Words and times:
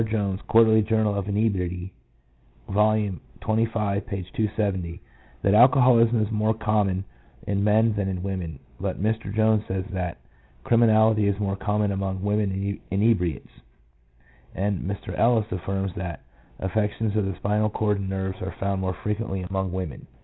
Jones, 0.03 0.39
Quarterly 0.47 0.81
Journal 0.81 1.13
of 1.13 1.25
Inebriety, 1.29 1.93
vol. 2.67 3.11
xxv. 3.39 4.07
p. 4.07 4.25
270, 4.35 4.99
that 5.43 5.53
alcoholism 5.53 6.23
is 6.23 6.31
more 6.31 6.55
common 6.55 7.05
in 7.45 7.63
men 7.63 7.93
than 7.95 8.07
in 8.07 8.23
women; 8.23 8.57
but 8.79 8.99
Mr. 8.99 9.31
Jones 9.31 9.63
says 9.67 9.85
that 9.91 10.17
criminality 10.63 11.27
is 11.27 11.39
more 11.39 11.55
common 11.55 11.91
among 11.91 12.23
women 12.23 12.79
inebriates, 12.89 13.51
and 14.55 14.81
Mr. 14.81 15.15
Ellis 15.15 15.45
affirms 15.51 15.93
that 15.93 16.21
affections 16.57 17.15
of 17.15 17.25
the 17.25 17.35
spinal 17.35 17.69
cord 17.69 17.99
and 17.99 18.09
nerves 18.09 18.41
are 18.41 18.55
found 18.59 18.81
more 18.81 18.95
frequently 19.03 19.43
among 19.43 19.71
women. 19.71 20.07